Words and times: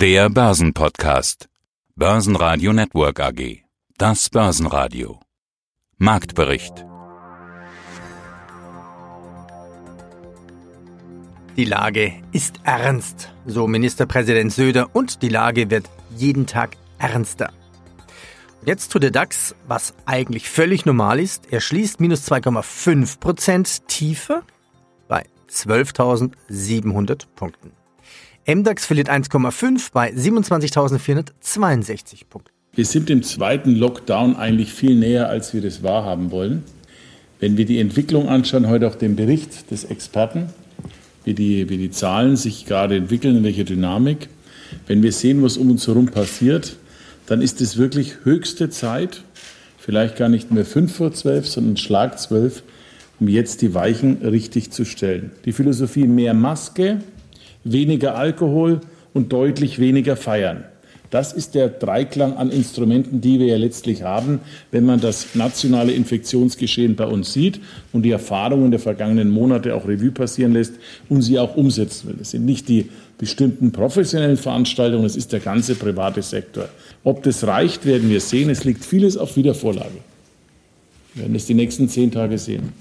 Der 0.00 0.30
Börsenpodcast. 0.30 1.50
Börsenradio 1.94 2.72
Network 2.72 3.20
AG. 3.20 3.64
Das 3.98 4.30
Börsenradio. 4.30 5.20
Marktbericht. 5.98 6.86
Die 11.58 11.66
Lage 11.66 12.14
ist 12.32 12.60
ernst, 12.64 13.34
so 13.44 13.66
Ministerpräsident 13.66 14.50
Söder, 14.50 14.88
und 14.94 15.20
die 15.20 15.28
Lage 15.28 15.70
wird 15.70 15.90
jeden 16.16 16.46
Tag 16.46 16.78
ernster. 16.98 17.52
Jetzt 18.64 18.92
tut 18.92 19.02
der 19.02 19.10
DAX, 19.10 19.54
was 19.68 19.92
eigentlich 20.06 20.48
völlig 20.48 20.86
normal 20.86 21.20
ist. 21.20 21.52
Er 21.52 21.60
schließt 21.60 22.00
minus 22.00 22.26
2,5 22.26 23.20
Prozent 23.20 23.86
tiefer 23.86 24.44
bei 25.08 25.26
12.700 25.50 27.26
Punkten. 27.36 27.79
MDAX 28.46 28.86
verliert 28.86 29.10
1,5 29.10 29.90
bei 29.92 30.12
27.462 30.12 32.22
Punkten. 32.28 32.50
Wir 32.74 32.86
sind 32.86 33.10
dem 33.10 33.22
zweiten 33.22 33.76
Lockdown 33.76 34.36
eigentlich 34.36 34.72
viel 34.72 34.94
näher, 34.94 35.28
als 35.28 35.52
wir 35.52 35.60
das 35.60 35.82
wahrhaben 35.82 36.30
wollen. 36.30 36.64
Wenn 37.38 37.58
wir 37.58 37.66
die 37.66 37.78
Entwicklung 37.78 38.28
anschauen, 38.28 38.68
heute 38.68 38.88
auch 38.88 38.94
den 38.94 39.14
Bericht 39.14 39.70
des 39.70 39.84
Experten, 39.84 40.46
wie 41.24 41.34
die, 41.34 41.68
wie 41.68 41.76
die 41.76 41.90
Zahlen 41.90 42.36
sich 42.36 42.64
gerade 42.64 42.96
entwickeln, 42.96 43.36
in 43.36 43.44
welcher 43.44 43.64
Dynamik, 43.64 44.30
wenn 44.86 45.02
wir 45.02 45.12
sehen, 45.12 45.42
was 45.42 45.58
um 45.58 45.70
uns 45.70 45.86
herum 45.86 46.06
passiert, 46.06 46.76
dann 47.26 47.42
ist 47.42 47.60
es 47.60 47.76
wirklich 47.76 48.24
höchste 48.24 48.70
Zeit, 48.70 49.22
vielleicht 49.78 50.16
gar 50.16 50.30
nicht 50.30 50.50
mehr 50.50 50.64
fünf 50.64 50.96
vor 50.96 51.12
zwölf, 51.12 51.46
sondern 51.46 51.76
Schlag 51.76 52.18
zwölf, 52.18 52.62
um 53.20 53.28
jetzt 53.28 53.60
die 53.60 53.74
Weichen 53.74 54.22
richtig 54.22 54.70
zu 54.70 54.86
stellen. 54.86 55.30
Die 55.44 55.52
Philosophie 55.52 56.06
mehr 56.06 56.34
Maske, 56.34 57.00
weniger 57.64 58.16
Alkohol 58.16 58.80
und 59.12 59.32
deutlich 59.32 59.78
weniger 59.78 60.16
Feiern. 60.16 60.64
Das 61.10 61.32
ist 61.32 61.56
der 61.56 61.68
Dreiklang 61.68 62.36
an 62.36 62.50
Instrumenten, 62.50 63.20
die 63.20 63.40
wir 63.40 63.46
ja 63.46 63.56
letztlich 63.56 64.04
haben, 64.04 64.40
wenn 64.70 64.86
man 64.86 65.00
das 65.00 65.34
nationale 65.34 65.90
Infektionsgeschehen 65.90 66.94
bei 66.94 67.04
uns 67.04 67.32
sieht 67.32 67.60
und 67.92 68.02
die 68.02 68.12
Erfahrungen 68.12 68.70
der 68.70 68.78
vergangenen 68.78 69.28
Monate 69.28 69.74
auch 69.74 69.88
Revue 69.88 70.12
passieren 70.12 70.52
lässt 70.52 70.74
und 71.08 71.22
sie 71.22 71.40
auch 71.40 71.56
umsetzen 71.56 72.10
will. 72.10 72.18
Es 72.20 72.30
sind 72.30 72.44
nicht 72.44 72.68
die 72.68 72.88
bestimmten 73.18 73.72
professionellen 73.72 74.36
Veranstaltungen, 74.36 75.04
es 75.04 75.16
ist 75.16 75.32
der 75.32 75.40
ganze 75.40 75.74
private 75.74 76.22
Sektor. 76.22 76.68
Ob 77.02 77.24
das 77.24 77.44
reicht, 77.44 77.86
werden 77.86 78.08
wir 78.08 78.20
sehen. 78.20 78.48
Es 78.48 78.62
liegt 78.62 78.84
vieles 78.84 79.16
auf 79.16 79.36
Wiedervorlage. 79.36 79.98
Wir 81.14 81.24
werden 81.24 81.34
es 81.34 81.46
die 81.46 81.54
nächsten 81.54 81.88
zehn 81.88 82.12
Tage 82.12 82.38
sehen. 82.38 82.72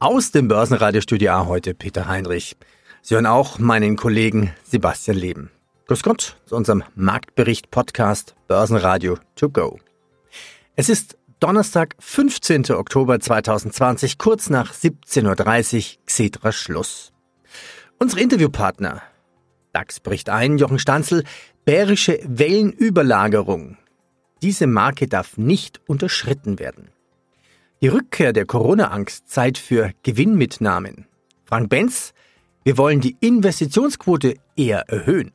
Aus 0.00 0.30
dem 0.30 0.48
Börsenradiostudio 0.48 1.30
A 1.30 1.46
heute 1.46 1.72
Peter 1.74 2.06
Heinrich. 2.06 2.56
Sie 3.02 3.14
hören 3.14 3.26
auch 3.26 3.58
meinen 3.58 3.96
Kollegen 3.96 4.52
Sebastian 4.64 5.16
Leben. 5.16 5.50
Grüß 5.86 6.02
Gott 6.02 6.36
zu 6.44 6.56
unserem 6.56 6.84
Marktbericht-Podcast 6.94 8.34
Börsenradio 8.46 9.18
to 9.36 9.48
go. 9.48 9.78
Es 10.76 10.88
ist 10.88 11.16
Donnerstag, 11.40 11.94
15. 12.00 12.72
Oktober 12.72 13.20
2020, 13.20 14.18
kurz 14.18 14.50
nach 14.50 14.74
17.30 14.74 15.76
Uhr, 15.76 15.98
Xetra 16.06 16.52
Schluss. 16.52 17.12
Unsere 17.98 18.20
Interviewpartner. 18.20 19.02
DAX 19.72 20.00
bricht 20.00 20.30
ein, 20.30 20.58
Jochen 20.58 20.78
Stanzel, 20.78 21.24
bärische 21.64 22.20
Wellenüberlagerung. 22.24 23.76
Diese 24.42 24.66
Marke 24.66 25.06
darf 25.06 25.36
nicht 25.36 25.80
unterschritten 25.86 26.58
werden. 26.58 26.88
Die 27.80 27.88
Rückkehr 27.88 28.32
der 28.32 28.44
Corona-Angst 28.44 29.30
Zeit 29.30 29.58
für 29.58 29.92
Gewinnmitnahmen. 30.02 31.06
Frank 31.44 31.70
Benz, 31.70 32.12
wir 32.68 32.76
wollen 32.76 33.00
die 33.00 33.16
Investitionsquote 33.20 34.34
eher 34.54 34.90
erhöhen. 34.90 35.32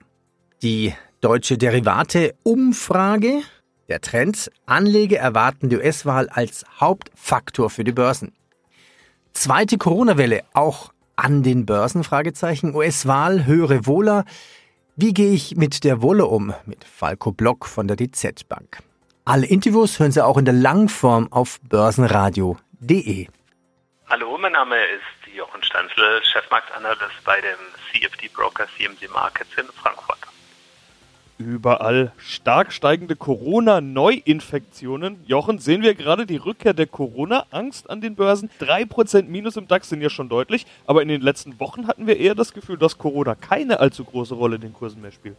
Die 0.61 0.93
deutsche 1.19 1.57
Derivate-Umfrage, 1.57 3.41
der 3.87 4.01
Trend, 4.01 4.51
Anleger 4.67 5.17
erwarten 5.17 5.67
die 5.67 5.77
US-Wahl 5.77 6.29
als 6.29 6.63
Hauptfaktor 6.79 7.71
für 7.71 7.83
die 7.83 7.91
Börsen. 7.91 8.33
Zweite 9.33 9.79
Corona-Welle 9.79 10.43
auch 10.53 10.93
an 11.15 11.41
den 11.41 11.65
Börsen? 11.65 12.03
Fragezeichen. 12.03 12.75
US-Wahl, 12.75 13.47
höhere 13.47 13.87
Wohler. 13.87 14.25
Wie 14.95 15.15
gehe 15.15 15.33
ich 15.33 15.55
mit 15.55 15.83
der 15.83 16.03
Wolle 16.03 16.27
um? 16.27 16.53
Mit 16.67 16.83
Falco 16.83 17.31
Block 17.31 17.65
von 17.65 17.87
der 17.87 17.97
DZ 17.97 18.47
Bank. 18.47 18.83
Alle 19.25 19.47
Interviews 19.47 19.97
hören 19.97 20.11
Sie 20.11 20.23
auch 20.23 20.37
in 20.37 20.45
der 20.45 20.53
Langform 20.53 21.29
auf 21.31 21.59
börsenradio.de. 21.61 23.27
Hallo, 24.05 24.37
mein 24.37 24.51
Name 24.51 24.75
ist 24.75 25.22
Jochen 25.35 25.63
Stanzl, 25.63 26.21
Chefmarktanalyst 26.23 27.23
bei 27.25 27.41
dem 27.41 27.57
CFD 27.91 28.27
Broker 28.27 28.67
CMC 28.77 29.09
Markets 29.11 29.49
in 29.57 29.65
Frankfurt. 29.81 30.19
Überall 31.39 32.11
stark 32.17 32.71
steigende 32.71 33.15
Corona-Neuinfektionen. 33.15 35.23
Jochen, 35.25 35.57
sehen 35.57 35.81
wir 35.81 35.95
gerade 35.95 36.27
die 36.27 36.37
Rückkehr 36.37 36.73
der 36.73 36.85
Corona-Angst 36.85 37.89
an 37.89 38.01
den 38.01 38.15
Börsen? 38.15 38.51
3% 38.59 39.23
Minus 39.23 39.57
im 39.57 39.67
DAX 39.67 39.89
sind 39.89 40.01
ja 40.01 40.11
schon 40.11 40.29
deutlich, 40.29 40.67
aber 40.85 41.01
in 41.01 41.07
den 41.07 41.21
letzten 41.21 41.59
Wochen 41.59 41.87
hatten 41.87 42.05
wir 42.05 42.17
eher 42.17 42.35
das 42.35 42.53
Gefühl, 42.53 42.77
dass 42.77 42.99
Corona 42.99 43.33
keine 43.33 43.79
allzu 43.79 44.05
große 44.05 44.35
Rolle 44.35 44.55
in 44.55 44.61
den 44.61 44.73
Kursen 44.73 45.01
mehr 45.01 45.11
spielt. 45.11 45.37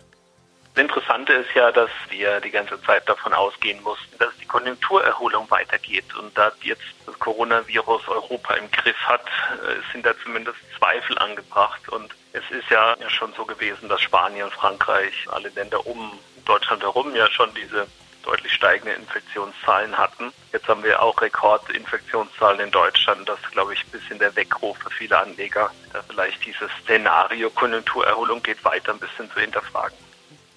Das 0.75 0.83
Interessante 0.83 1.33
ist 1.35 1.55
ja, 1.55 1.71
dass 1.71 1.91
wir 2.11 2.41
die 2.41 2.51
ganze 2.51 2.83
Zeit 2.83 3.09
davon 3.09 3.33
ausgehen 3.33 3.81
mussten, 3.85 4.19
dass 4.19 4.37
die 4.39 4.47
Konjunkturerholung 4.47 5.49
weitergeht. 5.49 6.13
Und 6.17 6.37
da 6.37 6.51
jetzt 6.63 6.83
das 7.07 7.17
Coronavirus 7.21 8.09
Europa 8.09 8.55
im 8.55 8.69
Griff 8.73 8.97
hat, 9.07 9.25
äh, 9.53 9.93
sind 9.93 10.05
da 10.05 10.15
zumindest 10.25 10.59
Zweifel 10.77 11.17
angebracht. 11.19 11.89
Und 11.91 12.13
es 12.33 12.43
ist 12.51 12.69
ja 12.71 12.97
schon 13.07 13.33
so 13.35 13.45
gewesen, 13.45 13.89
dass 13.89 14.01
Spanien, 14.01 14.51
Frankreich, 14.51 15.29
alle 15.31 15.49
Länder 15.51 15.87
um 15.87 16.19
Deutschland 16.45 16.83
herum 16.83 17.15
ja 17.15 17.31
schon 17.31 17.55
diese 17.55 17.87
deutlich 18.25 18.53
steigende 18.53 18.95
Infektionszahlen 18.95 19.97
hatten. 19.97 20.33
Jetzt 20.53 20.67
haben 20.67 20.83
wir 20.83 21.01
auch 21.01 21.21
Rekordinfektionszahlen 21.23 22.59
in 22.59 22.73
Deutschland. 22.73 23.29
Das 23.29 23.39
ist, 23.39 23.53
glaube 23.53 23.75
ich, 23.75 23.85
ein 23.85 23.91
bisschen 23.91 24.19
der 24.19 24.35
Weckruf 24.35 24.77
für 24.79 24.91
viele 24.91 25.17
Anleger, 25.19 25.71
da 25.93 26.03
vielleicht 26.03 26.45
dieses 26.45 26.71
Szenario 26.83 27.51
Konjunkturerholung 27.51 28.43
geht 28.43 28.65
weiter 28.65 28.93
ein 28.93 28.99
bisschen 28.99 29.31
zu 29.31 29.39
hinterfragen. 29.39 29.97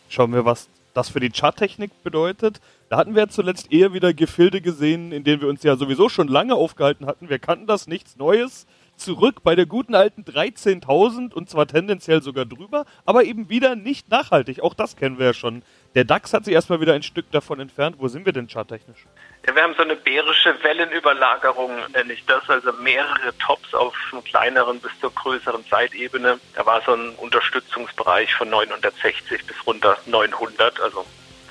Schauen 0.09 0.33
wir, 0.33 0.45
was 0.45 0.69
das 0.93 1.09
für 1.09 1.19
die 1.19 1.29
Charttechnik 1.29 1.91
bedeutet. 2.03 2.59
Da 2.89 2.97
hatten 2.97 3.13
wir 3.13 3.23
ja 3.23 3.27
zuletzt 3.29 3.71
eher 3.71 3.93
wieder 3.93 4.13
Gefilde 4.13 4.61
gesehen, 4.61 5.11
in 5.11 5.23
denen 5.23 5.41
wir 5.41 5.49
uns 5.49 5.61
ja 5.61 5.75
sowieso 5.75 6.09
schon 6.09 6.27
lange 6.27 6.55
aufgehalten 6.55 7.05
hatten. 7.05 7.29
Wir 7.29 7.39
kannten 7.39 7.67
das, 7.67 7.87
nichts 7.87 8.17
Neues. 8.17 8.65
Zurück 8.95 9.43
bei 9.43 9.55
der 9.55 9.67
guten 9.67 9.93
alten 9.93 10.23
13.000 10.23 11.31
und 11.31 11.51
zwar 11.51 11.67
tendenziell 11.67 12.23
sogar 12.23 12.45
drüber, 12.45 12.85
aber 13.05 13.25
eben 13.25 13.47
wieder 13.47 13.75
nicht 13.75 14.09
nachhaltig. 14.09 14.61
Auch 14.61 14.73
das 14.73 14.95
kennen 14.95 15.19
wir 15.19 15.27
ja 15.27 15.33
schon. 15.35 15.61
Der 15.93 16.03
DAX 16.03 16.33
hat 16.33 16.45
sich 16.45 16.55
erstmal 16.55 16.81
wieder 16.81 16.93
ein 16.93 17.03
Stück 17.03 17.29
davon 17.29 17.59
entfernt. 17.59 17.97
Wo 17.99 18.07
sind 18.07 18.25
wir 18.25 18.33
denn 18.33 18.47
charttechnisch? 18.47 19.05
Ja, 19.47 19.55
wir 19.55 19.63
haben 19.63 19.75
so 19.75 19.83
eine 19.83 19.95
bärische 19.95 20.61
Wellenüberlagerung, 20.61 21.71
nenne 21.93 22.11
ich 22.11 22.25
das, 22.25 22.49
also 22.49 22.73
mehrere 22.73 23.35
Tops 23.37 23.73
auf 23.73 23.95
einem 24.11 24.21
kleineren 24.25 24.81
bis 24.81 24.91
zur 24.99 25.13
größeren 25.13 25.65
Zeitebene. 25.69 26.37
Da 26.53 26.65
war 26.65 26.81
so 26.81 26.93
ein 26.93 27.15
Unterstützungsbereich 27.15 28.35
von 28.35 28.49
960 28.49 29.45
bis 29.45 29.55
runter 29.65 29.97
900, 30.05 30.81
also 30.81 31.05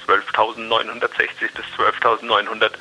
12.960 0.07 1.09
bis 1.55 1.65
12.900. 1.79 2.73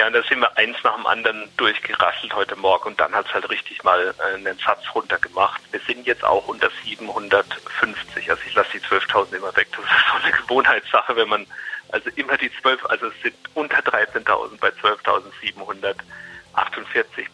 Ja, 0.00 0.06
und 0.06 0.14
da 0.14 0.22
sind 0.22 0.40
wir 0.40 0.56
eins 0.56 0.78
nach 0.82 0.96
dem 0.96 1.06
anderen 1.06 1.50
durchgerasselt 1.58 2.34
heute 2.34 2.56
Morgen 2.56 2.88
und 2.88 2.98
dann 2.98 3.14
hat 3.14 3.26
es 3.26 3.34
halt 3.34 3.50
richtig 3.50 3.84
mal 3.84 4.14
äh, 4.18 4.34
einen 4.34 4.58
Satz 4.58 4.82
runtergemacht. 4.94 5.60
Wir 5.72 5.80
sind 5.80 6.06
jetzt 6.06 6.24
auch 6.24 6.48
unter 6.48 6.70
750, 6.82 8.30
also 8.30 8.42
ich 8.46 8.54
lasse 8.54 8.70
die 8.72 8.80
12.000 8.80 9.36
immer 9.36 9.54
weg. 9.54 9.68
Das 9.72 9.80
ist 9.80 9.90
so 10.10 10.16
eine 10.24 10.32
Gewohnheitssache, 10.32 11.14
wenn 11.16 11.28
man 11.28 11.46
also 11.90 12.08
immer 12.16 12.38
die 12.38 12.50
12, 12.62 12.86
also 12.86 13.08
es 13.08 13.22
sind 13.22 13.34
unter 13.52 13.80
13.000 13.80 14.58
bei 14.58 14.70
12.748 14.70 15.92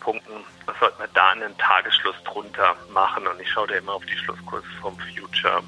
Punkten. 0.01 0.45
Was 0.65 0.77
sollte 0.81 0.99
man 0.99 1.09
da 1.15 1.29
einen 1.29 1.57
Tagesschluss 1.59 2.21
drunter 2.25 2.75
machen? 2.91 3.29
Und 3.29 3.41
ich 3.41 3.49
schaue 3.49 3.69
da 3.69 3.77
immer 3.77 3.93
auf 3.93 4.05
die 4.07 4.19
Schlusskurse 4.19 4.67
vom 4.83 4.99
Future, 5.15 5.63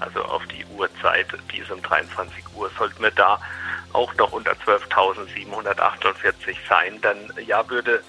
also 0.00 0.24
auf 0.24 0.44
die 0.46 0.64
Uhrzeit, 0.76 1.26
die 1.52 1.58
ist 1.58 1.70
um 1.70 1.82
23 1.82 2.44
Uhr. 2.54 2.70
Sollten 2.78 3.02
wir 3.02 3.10
da 3.10 3.38
auch 3.92 4.14
noch 4.14 4.32
unter 4.32 4.52
12.748 4.52 6.56
sein, 6.68 7.00
dann 7.00 7.32
ja 7.46 7.68
würde 7.68 8.02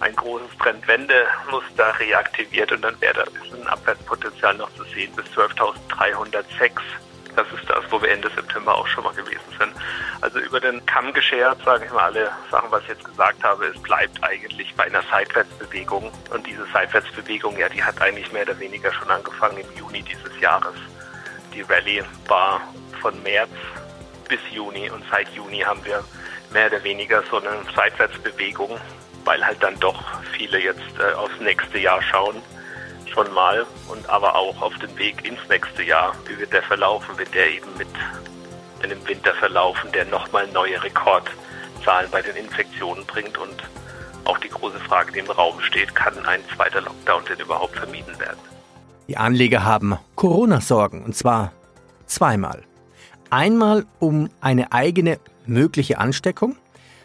ein 0.00 0.14
großes 0.14 0.56
Trendwendemuster 0.58 1.98
reaktiviert 1.98 2.72
und 2.72 2.82
dann 2.82 3.00
wäre 3.00 3.14
da 3.14 3.22
ein 3.22 3.66
Abwärtspotenzial 3.66 4.54
noch 4.54 4.72
zu 4.74 4.84
sehen 4.84 5.12
bis 5.16 5.24
12.306. 5.26 6.70
Das 7.34 7.46
ist 7.52 7.68
das, 7.68 7.84
wo 7.90 8.00
wir 8.00 8.10
Ende 8.10 8.30
September 8.30 8.74
auch 8.74 8.86
schon 8.86 9.04
mal 9.04 9.14
gewesen 9.14 9.40
sind. 9.58 9.72
Also 10.22 10.38
über 10.38 10.58
den 10.58 10.84
Kamm 10.86 11.12
geschert, 11.12 11.62
sage 11.64 11.84
ich 11.84 11.92
mal, 11.92 12.04
alle 12.04 12.30
Sachen, 12.50 12.70
was 12.70 12.82
ich 12.82 12.88
jetzt 12.88 13.04
gesagt 13.04 13.44
habe, 13.44 13.66
es 13.66 13.82
bleibt 13.82 14.22
eigentlich 14.24 14.74
bei 14.74 14.84
einer 14.84 15.02
Seitwärtsbewegung. 15.10 16.10
Und 16.30 16.46
diese 16.46 16.64
Seitwärtsbewegung, 16.72 17.58
ja, 17.58 17.68
die 17.68 17.84
hat 17.84 18.00
eigentlich 18.00 18.32
mehr 18.32 18.44
oder 18.44 18.58
weniger 18.58 18.90
schon 18.90 19.10
angefangen 19.10 19.58
im 19.58 19.78
Juni 19.78 20.02
dieses 20.02 20.40
Jahres. 20.40 20.76
Die 21.56 21.62
Rallye 21.62 22.04
war 22.28 22.60
von 23.00 23.22
März 23.22 23.48
bis 24.28 24.40
Juni 24.52 24.90
und 24.90 25.02
seit 25.10 25.26
Juni 25.30 25.60
haben 25.60 25.82
wir 25.86 26.04
mehr 26.52 26.66
oder 26.66 26.84
weniger 26.84 27.22
so 27.30 27.38
eine 27.38 27.62
Seitwärtsbewegung, 27.74 28.78
weil 29.24 29.42
halt 29.42 29.62
dann 29.62 29.80
doch 29.80 30.04
viele 30.36 30.60
jetzt 30.60 30.82
äh, 31.00 31.14
aufs 31.14 31.40
nächste 31.40 31.78
Jahr 31.78 32.02
schauen 32.02 32.42
schon 33.10 33.32
mal 33.32 33.64
und 33.88 34.06
aber 34.10 34.34
auch 34.34 34.60
auf 34.60 34.76
dem 34.80 34.98
Weg 34.98 35.24
ins 35.24 35.40
nächste 35.48 35.82
Jahr. 35.82 36.14
Wie 36.26 36.38
wird 36.38 36.52
der 36.52 36.62
verlaufen? 36.62 37.16
Wird 37.16 37.32
der 37.32 37.50
eben 37.50 37.74
mit 37.78 37.88
einem 38.82 39.08
Winter 39.08 39.32
verlaufen, 39.32 39.90
der 39.92 40.04
nochmal 40.04 40.46
neue 40.48 40.82
Rekordzahlen 40.82 42.10
bei 42.10 42.20
den 42.20 42.36
Infektionen 42.36 43.06
bringt 43.06 43.38
und 43.38 43.62
auch 44.24 44.36
die 44.36 44.50
große 44.50 44.80
Frage, 44.80 45.12
die 45.12 45.20
im 45.20 45.30
Raum 45.30 45.58
steht, 45.62 45.94
kann 45.94 46.26
ein 46.26 46.44
zweiter 46.54 46.82
Lockdown 46.82 47.24
denn 47.24 47.40
überhaupt 47.40 47.76
vermieden 47.76 48.18
werden? 48.20 48.55
Die 49.08 49.16
Anleger 49.16 49.64
haben 49.64 49.96
Corona-Sorgen 50.16 51.04
und 51.04 51.14
zwar 51.14 51.52
zweimal. 52.06 52.62
Einmal 53.30 53.86
um 53.98 54.28
eine 54.40 54.72
eigene 54.72 55.18
mögliche 55.46 55.98
Ansteckung. 55.98 56.56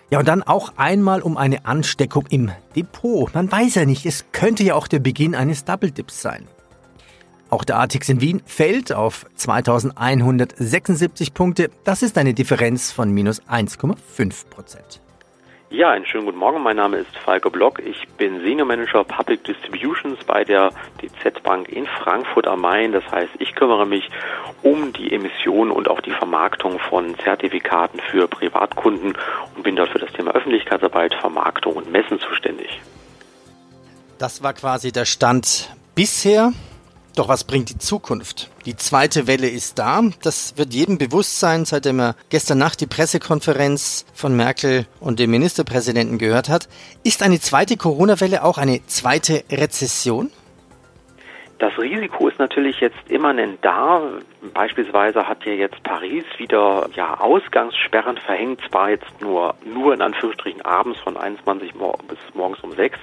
Ja, 0.10 0.20
und 0.20 0.28
dann 0.28 0.44
auch 0.44 0.74
einmal 0.78 1.22
um 1.22 1.38
eine 1.38 1.66
Ansteckung 1.66 2.26
im 2.30 2.52
Depot. 2.76 3.34
Man 3.34 3.52
weiß 3.52 3.76
ja 3.76 3.86
nicht, 3.86 4.06
es 4.06 4.26
könnte 4.32 4.64
ja 4.64 4.76
auch 4.76 4.88
der 4.88 5.00
Beginn 5.00 5.36
eines 5.36 5.64
Double 5.64 5.92
Dips 5.92 6.22
sein. 6.22 6.48
Auch 7.50 7.64
der 7.64 7.80
ATX 7.80 8.10
in 8.10 8.22
Wien 8.22 8.42
fällt 8.46 8.92
auf 8.94 9.26
2176 9.36 11.34
Punkte. 11.34 11.70
Das 11.84 12.02
ist 12.02 12.18
eine 12.18 12.34
Differenz 12.34 12.92
von 12.92 13.12
minus 13.12 13.42
1,5 13.44 14.48
Prozent. 14.50 15.02
Ja, 15.72 15.90
einen 15.92 16.06
schönen 16.06 16.26
guten 16.26 16.38
Morgen. 16.38 16.62
Mein 16.62 16.76
Name 16.76 16.98
ist 16.98 17.18
Falco 17.24 17.50
Block. 17.50 17.80
Ich 17.80 18.06
bin 18.18 18.42
Senior 18.42 18.68
Manager 18.68 19.06
Public 19.06 19.46
Distributions 19.46 20.22
bei 20.26 20.44
der 20.44 20.74
DZ 21.02 21.42
Bank 21.44 21.70
in 21.70 21.88
Frankfurt 21.88 22.46
am 22.46 22.60
Main. 22.60 22.92
Das 22.92 23.10
heißt, 23.10 23.32
ich 23.40 23.56
kümmere 23.56 23.88
mich 23.88 24.04
um 24.64 24.92
die 24.92 25.14
Emission 25.14 25.72
und 25.72 25.90
auch 25.90 26.02
die 26.02 26.12
Vermarktung 26.12 26.78
von 26.78 27.18
Zertifikaten 27.20 28.02
für 28.12 28.28
Privatkunden 28.28 29.18
und 29.56 29.64
bin 29.64 29.78
dort 29.78 29.92
für 29.92 30.00
das 30.00 30.12
Thema 30.12 30.32
Öffentlichkeitsarbeit, 30.32 31.14
Vermarktung 31.14 31.78
und 31.78 31.90
Messen 31.90 32.20
zuständig. 32.20 32.82
Das 34.18 34.44
war 34.44 34.52
quasi 34.52 34.92
der 34.92 35.06
Stand 35.06 35.74
bisher. 35.96 36.52
Doch 37.16 37.28
was 37.28 37.44
bringt 37.44 37.70
die 37.70 37.78
Zukunft? 37.78 38.50
Die 38.66 38.78
zweite 38.78 39.28
Welle 39.28 39.50
ist 39.50 39.78
da. 39.80 40.02
Das 40.24 40.58
wird 40.58 40.74
jedem 40.74 40.98
bewusst 40.98 41.40
sein, 41.40 41.66
seitdem 41.66 42.00
er 42.00 42.16
gestern 42.30 42.58
Nacht 42.58 42.80
die 42.80 42.88
Pressekonferenz 42.88 44.06
von 44.14 44.36
Merkel 44.36 44.86
und 45.02 45.20
dem 45.20 45.32
Ministerpräsidenten 45.32 46.18
gehört 46.18 46.48
hat. 46.48 46.70
Ist 47.04 47.22
eine 47.22 47.42
zweite 47.42 47.76
Corona-Welle 47.76 48.44
auch 48.44 48.58
eine 48.58 48.86
zweite 48.86 49.44
Rezession? 49.52 50.32
Das 51.60 51.78
Risiko 51.78 52.28
ist 52.30 52.40
natürlich 52.40 52.80
jetzt 52.80 52.98
immanent 53.08 53.60
da. 53.62 54.02
Beispielsweise 54.54 55.28
hat 55.28 55.46
ja 55.46 55.52
jetzt 55.52 55.84
Paris 55.84 56.24
wieder 56.38 56.90
ja, 56.96 57.20
Ausgangssperren 57.20 58.18
verhängt, 58.18 58.62
zwar 58.70 58.90
jetzt 58.90 59.22
nur, 59.22 59.54
nur 59.66 59.94
in 59.94 60.02
Anführungsstrichen 60.02 60.64
abends 60.64 61.00
von 61.02 61.18
21 61.18 61.74
bis 62.08 62.18
morgens 62.34 62.62
um 62.62 62.72
6. 62.72 62.98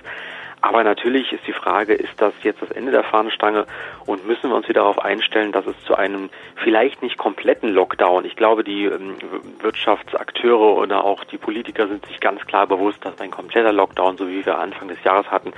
Aber 0.61 0.83
natürlich 0.83 1.33
ist 1.33 1.47
die 1.47 1.53
Frage, 1.53 1.95
ist 1.95 2.21
das 2.21 2.33
jetzt 2.43 2.61
das 2.63 2.71
Ende 2.71 2.91
der 2.91 3.05
Fahnenstange 3.05 3.67
und 4.07 4.27
müssen 4.27 4.51
wir 4.51 4.57
uns 4.57 4.69
wieder 4.69 4.81
darauf 4.81 4.99
einstellen, 4.99 5.53
dass 5.53 5.67
es 5.67 5.77
zu 5.85 5.95
einem 5.95 6.31
vielleicht 6.57 7.03
nicht 7.03 7.17
kompletten 7.17 7.71
Lockdown, 7.71 8.25
ich 8.25 8.37
glaube, 8.37 8.65
die 8.65 8.87
ähm, 8.87 9.17
Wirtschaftsakteure 9.61 10.77
oder 10.77 11.05
auch 11.05 11.25
die 11.25 11.39
Politiker 11.39 11.87
sind 11.87 12.05
sich 12.07 12.21
ganz 12.21 12.45
klar 12.47 12.67
bewusst, 12.67 13.05
dass 13.05 13.21
ein 13.21 13.31
kompletter 13.31 13.73
Lockdown, 13.73 14.17
so 14.17 14.29
wie 14.29 14.45
wir 14.45 14.59
Anfang 14.59 14.89
des 14.89 15.03
Jahres 15.05 15.31
hatten, 15.31 15.53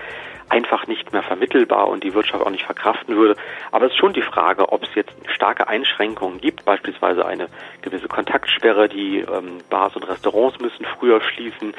einfach 0.50 0.86
nicht 0.86 1.12
mehr 1.12 1.22
vermittelbar 1.22 1.88
und 1.88 2.04
die 2.04 2.12
Wirtschaft 2.14 2.44
auch 2.44 2.50
nicht 2.50 2.64
verkraften 2.64 3.16
würde. 3.16 3.36
Aber 3.70 3.86
es 3.86 3.92
ist 3.92 3.98
schon 3.98 4.12
die 4.12 4.22
Frage, 4.22 4.70
ob 4.72 4.82
es 4.82 4.94
jetzt 4.94 5.14
starke 5.32 5.68
Einschränkungen 5.68 6.40
gibt, 6.40 6.64
beispielsweise 6.64 7.24
eine 7.24 7.46
gewisse 7.82 8.08
Kontaktsperre, 8.08 8.88
die 8.88 9.20
ähm, 9.20 9.58
Bars 9.70 9.94
und 9.96 10.08
Restaurants 10.08 10.58
müssen 10.60 10.84
früher 10.98 11.20
schließen, 11.20 11.72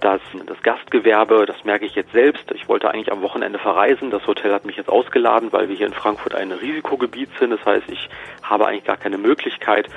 dass 0.00 0.20
das 0.46 0.62
Gastgewerbe, 0.62 1.46
das 1.46 1.64
merke 1.64 1.86
ich 1.86 1.94
jetzt 1.94 2.12
selbst, 2.12 2.50
ich 2.52 2.68
wollte 2.68 2.90
eigentlich 2.90 3.10
am 3.10 3.22
Wochenende 3.22 3.58
verreisen, 3.58 4.10
das 4.10 4.26
Hotel 4.26 4.52
hat 4.52 4.66
mich 4.66 4.76
jetzt 4.76 4.90
ausgeladen, 4.90 5.52
weil 5.52 5.68
wir 5.68 5.76
hier 5.76 5.86
in 5.86 5.94
Frankfurt 5.94 6.34
ein 6.34 6.52
Risikogebiet 6.52 7.30
sind, 7.38 7.50
das 7.50 7.64
heißt, 7.64 7.88
ich 7.88 8.08
habe 8.42 8.66
eigentlich 8.66 8.84
gar 8.84 8.96
keine 8.96 9.18
Möglichkeit, 9.18 9.88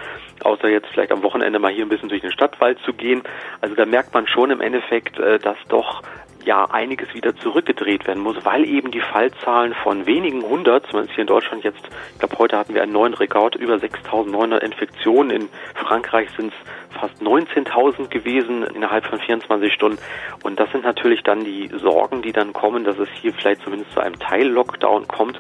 außer 0.44 0.70
jetzt 0.70 0.88
vielleicht 0.88 1.12
am 1.12 1.24
Wochenende 1.24 1.60
mal 1.60 1.72
hier 1.72 1.86
ein 1.86 1.90
bisschen 1.90 2.10
durch 2.10 2.22
den 2.22 2.32
Stadtwald 2.32 2.80
zu 2.86 2.94
gehen. 2.94 3.24
Also 3.62 3.76
da 3.76 3.86
merkt 3.86 4.14
man 4.14 4.28
schon 4.28 4.52
im 4.52 4.62
Endeffekt, 4.62 5.20
äh, 5.20 5.40
dass 5.40 5.58
doch 5.68 6.02
ja 6.46 6.66
einiges 6.66 7.14
wieder 7.14 7.36
zurückgedreht 7.36 8.08
werden 8.08 8.24
muss, 8.24 8.44
weil 8.44 8.66
eben 8.66 8.92
die 8.92 9.02
Fallzahlen 9.02 9.74
von 9.74 10.06
wenigen 10.06 10.44
hundert, 10.44 10.88
zumindest 10.88 11.16
hier 11.16 11.22
in 11.22 11.28
Deutschland 11.28 11.64
jetzt, 11.64 11.82
ich 12.14 12.20
glaube 12.20 12.38
heute 12.40 12.58
hatten 12.58 12.74
wir 12.74 12.84
einen 12.84 12.94
neuen 12.94 13.14
Rekord, 13.14 13.56
über 13.56 13.76
6.900 13.76 14.58
Infektionen, 14.60 15.30
in 15.32 15.50
Frankreich 15.76 16.30
sind 16.38 16.54
es 16.54 17.00
fast 17.00 17.22
19.000 17.22 18.10
gewesen 18.10 18.64
innerhalb 18.64 19.06
von 19.06 19.20
24 19.20 19.74
Stunden. 19.74 19.98
Und 20.44 20.60
das 20.60 20.72
sind 20.72 20.84
natürlich 20.84 21.24
dann 21.24 21.44
die 21.44 21.70
Sorgen, 21.74 22.22
die 22.22 22.32
dann 22.32 22.54
kommen, 22.54 22.84
dass 22.84 22.98
es 23.00 23.10
hier 23.22 23.34
vielleicht 23.34 23.64
zumindest 23.64 23.92
zu 23.94 24.02
einem 24.02 24.20
Teil-Lockdown 24.20 25.08
kommt. 25.08 25.40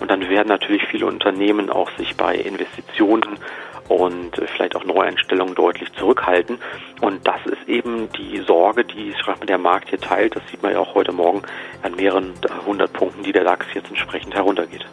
Und 0.00 0.10
dann 0.10 0.28
werden 0.28 0.48
natürlich 0.48 0.84
viele 0.86 1.06
Unternehmen 1.06 1.70
auch 1.70 1.90
sich 1.96 2.16
bei 2.16 2.36
Investitionen 2.36 3.38
und 3.88 4.36
vielleicht 4.54 4.76
auch 4.76 4.84
Neueinstellungen 4.84 5.54
deutlich 5.54 5.92
zurückhalten. 5.94 6.58
Und 7.00 7.26
das 7.26 7.40
ist 7.46 7.68
eben 7.68 8.08
die 8.12 8.40
Sorge, 8.46 8.84
die 8.84 9.14
der 9.48 9.58
Markt 9.58 9.90
hier 9.90 10.00
teilt. 10.00 10.36
Das 10.36 10.42
sieht 10.50 10.62
man 10.62 10.72
ja 10.72 10.78
auch 10.78 10.94
heute 10.94 11.12
Morgen 11.12 11.42
an 11.82 11.94
mehreren 11.96 12.32
hundert 12.66 12.92
Punkten, 12.92 13.22
die 13.22 13.32
der 13.32 13.44
DAX 13.44 13.66
jetzt 13.74 13.88
entsprechend 13.88 14.34
heruntergeht. 14.34 14.86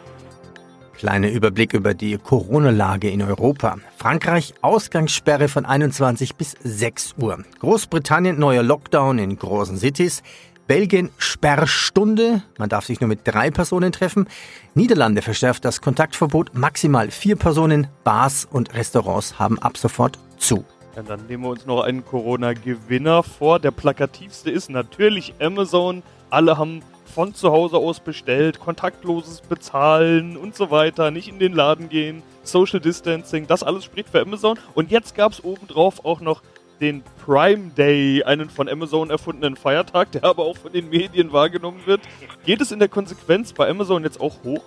Kleiner 0.96 1.30
Überblick 1.30 1.74
über 1.74 1.92
die 1.92 2.16
Corona-Lage 2.16 3.10
in 3.10 3.20
Europa. 3.20 3.76
Frankreich 3.98 4.54
Ausgangssperre 4.62 5.48
von 5.48 5.66
21 5.66 6.36
bis 6.36 6.56
6 6.62 7.16
Uhr. 7.20 7.44
Großbritannien 7.60 8.38
neuer 8.38 8.62
Lockdown 8.62 9.18
in 9.18 9.36
großen 9.36 9.76
Cities. 9.76 10.22
Belgien 10.66 11.10
Sperrstunde, 11.18 12.42
man 12.58 12.68
darf 12.68 12.84
sich 12.86 13.00
nur 13.00 13.08
mit 13.08 13.20
drei 13.24 13.50
Personen 13.50 13.92
treffen. 13.92 14.26
Niederlande 14.74 15.22
verschärft 15.22 15.64
das 15.64 15.80
Kontaktverbot, 15.80 16.54
maximal 16.54 17.10
vier 17.10 17.36
Personen. 17.36 17.86
Bars 18.02 18.46
und 18.50 18.74
Restaurants 18.74 19.38
haben 19.38 19.60
ab 19.60 19.76
sofort 19.76 20.18
zu. 20.38 20.64
Ja, 20.96 21.02
dann 21.02 21.26
nehmen 21.26 21.44
wir 21.44 21.50
uns 21.50 21.66
noch 21.66 21.82
einen 21.82 22.04
Corona-Gewinner 22.04 23.22
vor. 23.22 23.60
Der 23.60 23.70
plakativste 23.70 24.50
ist 24.50 24.68
natürlich 24.68 25.34
Amazon. 25.40 26.02
Alle 26.30 26.58
haben 26.58 26.82
von 27.14 27.32
zu 27.32 27.52
Hause 27.52 27.76
aus 27.76 28.00
bestellt, 28.00 28.58
kontaktloses 28.58 29.40
Bezahlen 29.42 30.36
und 30.36 30.56
so 30.56 30.70
weiter, 30.70 31.10
nicht 31.10 31.28
in 31.28 31.38
den 31.38 31.52
Laden 31.52 31.88
gehen, 31.88 32.22
Social 32.42 32.80
Distancing, 32.80 33.46
das 33.46 33.62
alles 33.62 33.84
spricht 33.84 34.08
für 34.10 34.20
Amazon. 34.20 34.58
Und 34.74 34.90
jetzt 34.90 35.14
gab 35.14 35.32
es 35.32 35.42
obendrauf 35.42 36.04
auch 36.04 36.20
noch 36.20 36.42
den 36.80 37.02
Prime 37.24 37.70
Day, 37.76 38.22
einen 38.24 38.50
von 38.50 38.68
Amazon 38.68 39.10
erfundenen 39.10 39.56
Feiertag, 39.56 40.12
der 40.12 40.24
aber 40.24 40.44
auch 40.44 40.56
von 40.56 40.72
den 40.72 40.88
Medien 40.88 41.32
wahrgenommen 41.32 41.82
wird. 41.86 42.00
Geht 42.44 42.60
es 42.60 42.72
in 42.72 42.78
der 42.78 42.88
Konsequenz 42.88 43.52
bei 43.52 43.68
Amazon 43.68 44.04
jetzt 44.04 44.20
auch 44.20 44.42
hoch? 44.44 44.62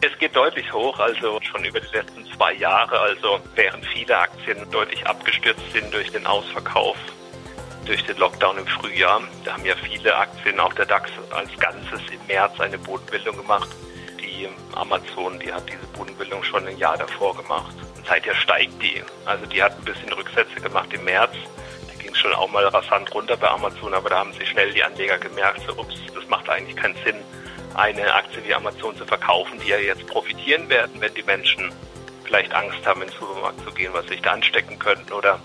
Es 0.00 0.16
geht 0.18 0.34
deutlich 0.36 0.72
hoch, 0.72 0.98
also 0.98 1.40
schon 1.42 1.64
über 1.64 1.80
die 1.80 1.96
letzten 1.96 2.24
zwei 2.36 2.54
Jahre. 2.54 2.98
Also 3.00 3.40
während 3.54 3.84
viele 3.86 4.16
Aktien 4.16 4.58
deutlich 4.70 5.04
abgestürzt 5.06 5.72
sind 5.72 5.92
durch 5.92 6.10
den 6.12 6.24
Ausverkauf, 6.24 6.96
durch 7.84 8.04
den 8.04 8.16
Lockdown 8.16 8.58
im 8.58 8.66
Frühjahr. 8.66 9.22
Da 9.44 9.54
haben 9.54 9.64
ja 9.64 9.74
viele 9.74 10.14
Aktien, 10.14 10.60
auch 10.60 10.72
der 10.74 10.86
DAX 10.86 11.10
als 11.30 11.50
Ganzes 11.58 12.00
im 12.12 12.26
März 12.28 12.60
eine 12.60 12.78
Bodenbildung 12.78 13.36
gemacht. 13.36 13.68
Die 14.20 14.48
Amazon, 14.76 15.38
die 15.40 15.52
hat 15.52 15.64
diese 15.68 15.86
Bodenbildung 15.98 16.44
schon 16.44 16.66
ein 16.66 16.78
Jahr 16.78 16.96
davor 16.96 17.36
gemacht 17.36 17.74
seither 18.08 18.34
steigt 18.34 18.82
die. 18.82 19.02
Also 19.24 19.46
die 19.46 19.62
hat 19.62 19.76
ein 19.78 19.84
bisschen 19.84 20.12
Rücksätze 20.12 20.60
gemacht 20.60 20.92
im 20.92 21.04
März. 21.04 21.32
Da 21.86 22.02
ging 22.02 22.12
es 22.12 22.18
schon 22.18 22.32
auch 22.32 22.50
mal 22.50 22.66
rasant 22.66 23.14
runter 23.14 23.36
bei 23.36 23.48
Amazon, 23.48 23.94
aber 23.94 24.10
da 24.10 24.18
haben 24.18 24.32
sich 24.32 24.48
schnell 24.48 24.72
die 24.72 24.82
Anleger 24.82 25.18
gemerkt, 25.18 25.60
so, 25.66 25.72
ups, 25.72 25.96
das 26.14 26.26
macht 26.28 26.48
eigentlich 26.48 26.76
keinen 26.76 26.96
Sinn, 27.04 27.16
eine 27.74 28.12
Aktie 28.14 28.44
wie 28.44 28.54
Amazon 28.54 28.96
zu 28.96 29.04
verkaufen, 29.04 29.60
die 29.60 29.68
ja 29.68 29.78
jetzt 29.78 30.06
profitieren 30.06 30.68
werden, 30.68 31.00
wenn 31.00 31.14
die 31.14 31.22
Menschen 31.22 31.70
vielleicht 32.24 32.52
Angst 32.52 32.84
haben, 32.86 33.02
in 33.02 33.08
den 33.08 33.18
Supermarkt 33.18 33.64
zu 33.64 33.72
gehen, 33.72 33.92
was 33.92 34.06
sich 34.06 34.20
da 34.20 34.32
anstecken 34.32 34.78
könnten 34.78 35.12
oder 35.12 35.38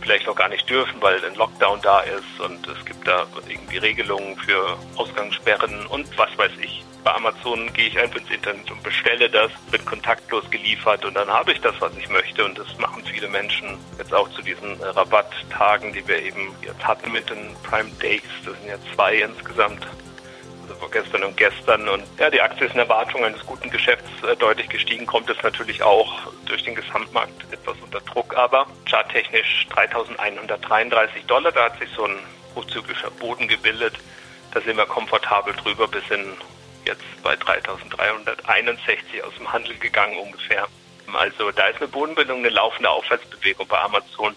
vielleicht 0.00 0.28
auch 0.28 0.36
gar 0.36 0.48
nicht 0.48 0.68
dürfen, 0.68 1.00
weil 1.00 1.24
ein 1.24 1.34
Lockdown 1.34 1.80
da 1.82 2.00
ist 2.00 2.40
und 2.40 2.66
es 2.66 2.84
gibt 2.84 3.06
da 3.06 3.26
irgendwie 3.48 3.78
Regelungen 3.78 4.36
für 4.36 4.78
Ausgangssperren 4.96 5.86
und 5.86 6.06
was 6.16 6.36
weiß 6.36 6.52
ich 6.60 6.84
bei 7.04 7.14
Amazon 7.14 7.72
gehe 7.72 7.88
ich 7.88 7.98
einfach 7.98 8.20
ins 8.20 8.30
Internet 8.30 8.70
und 8.70 8.82
bestelle 8.82 9.30
das, 9.30 9.50
wird 9.70 9.84
kontaktlos 9.86 10.44
geliefert 10.50 11.04
und 11.06 11.14
dann 11.14 11.28
habe 11.28 11.52
ich 11.52 11.60
das, 11.60 11.74
was 11.80 11.96
ich 11.96 12.08
möchte. 12.10 12.44
Und 12.44 12.58
das 12.58 12.66
machen 12.78 13.02
viele 13.04 13.28
Menschen 13.28 13.78
jetzt 13.96 14.12
auch 14.12 14.28
zu 14.30 14.42
diesen 14.42 14.74
Rabatttagen, 14.82 15.92
die 15.92 16.06
wir 16.06 16.20
eben 16.22 16.54
jetzt 16.62 16.86
hatten 16.86 17.10
mit 17.12 17.30
den 17.30 17.54
Prime 17.62 17.90
Days. 18.02 18.22
Das 18.44 18.54
sind 18.58 18.68
ja 18.68 18.76
zwei 18.94 19.16
insgesamt. 19.16 19.86
Also 20.68 20.88
gestern 20.88 21.24
und 21.24 21.36
gestern. 21.36 21.88
Und 21.88 22.04
ja, 22.18 22.30
die 22.30 22.40
Aktie 22.40 22.66
ist 22.66 22.74
in 22.74 22.80
Erwartung 22.80 23.24
eines 23.24 23.44
guten 23.46 23.70
Geschäfts 23.70 24.08
äh, 24.22 24.36
deutlich 24.36 24.68
gestiegen, 24.68 25.06
kommt 25.06 25.30
es 25.30 25.42
natürlich 25.42 25.82
auch 25.82 26.32
durch 26.46 26.62
den 26.62 26.74
Gesamtmarkt 26.74 27.52
etwas 27.52 27.76
unter 27.82 28.00
Druck. 28.00 28.36
Aber 28.36 28.66
charttechnisch 28.88 29.66
3133 29.70 31.24
Dollar, 31.26 31.52
da 31.52 31.64
hat 31.64 31.78
sich 31.78 31.88
so 31.96 32.04
ein 32.04 32.18
hochzyklischer 32.54 33.10
Boden 33.12 33.48
gebildet. 33.48 33.94
Da 34.52 34.60
sind 34.60 34.76
wir 34.76 34.86
komfortabel 34.86 35.54
drüber 35.54 35.88
bis 35.88 36.08
in 36.10 36.34
jetzt 36.84 37.04
bei 37.22 37.36
3361 37.36 39.22
aus 39.22 39.34
dem 39.36 39.52
Handel 39.52 39.76
gegangen 39.76 40.16
ungefähr. 40.18 40.66
Also 41.12 41.50
da 41.52 41.68
ist 41.68 41.78
eine 41.78 41.88
Bodenbildung, 41.88 42.38
eine 42.38 42.50
laufende 42.50 42.90
Aufwärtsbewegung 42.90 43.66
bei 43.66 43.78
Amazon. 43.78 44.34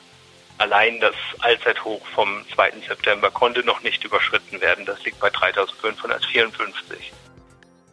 Allein 0.62 1.00
das 1.00 1.16
Allzeithoch 1.40 2.06
vom 2.14 2.30
2. 2.54 2.74
September 2.88 3.32
konnte 3.32 3.66
noch 3.66 3.82
nicht 3.82 4.04
überschritten 4.04 4.62
werden. 4.62 4.86
Das 4.86 5.04
liegt 5.04 5.20
bei 5.20 5.32
3554. 5.32 7.12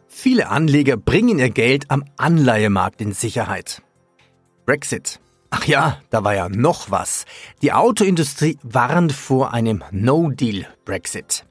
Viele 0.07 0.49
Anleger 0.49 0.95
bringen 0.95 1.39
ihr 1.39 1.49
Geld 1.49 1.85
am 1.89 2.05
Anleihemarkt 2.17 3.01
in 3.01 3.13
Sicherheit. 3.13 3.81
Brexit. 4.67 5.19
Ach 5.49 5.65
ja, 5.65 5.99
da 6.11 6.23
war 6.23 6.35
ja 6.35 6.47
noch 6.47 6.91
was. 6.91 7.25
Die 7.63 7.73
Autoindustrie 7.73 8.59
warnt 8.61 9.13
vor 9.13 9.51
einem 9.51 9.83
No-Deal-Brexit. 9.89 11.45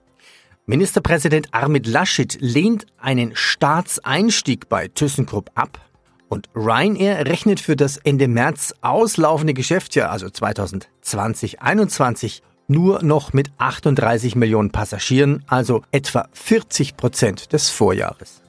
Ministerpräsident 0.66 1.48
Armid 1.50 1.88
Laschet 1.88 2.36
lehnt 2.40 2.86
einen 2.96 3.34
Staatseinstieg 3.34 4.68
bei 4.68 4.86
ThyssenKrupp 4.86 5.50
ab 5.56 5.80
und 6.28 6.48
Ryanair 6.54 7.26
rechnet 7.26 7.58
für 7.60 7.76
das 7.76 7.96
Ende 7.96 8.28
März 8.28 8.74
auslaufende 8.80 9.54
Geschäftsjahr, 9.54 10.10
also 10.10 10.26
2020-21, 10.26 12.42
nur 12.68 13.02
noch 13.02 13.32
mit 13.32 13.50
38 13.58 14.36
Millionen 14.36 14.70
Passagieren, 14.70 15.42
also 15.46 15.82
etwa 15.90 16.28
40 16.32 16.96
Prozent 16.96 17.52
des 17.52 17.70
Vorjahres. 17.70 18.42